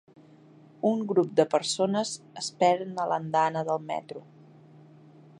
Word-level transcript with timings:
Un 0.91 1.01
grup 1.09 1.35
de 1.39 1.43
persones 1.51 2.13
esperen 2.41 2.97
a 3.03 3.05
l'andana 3.11 3.63
del 3.69 3.85
metro 3.91 4.23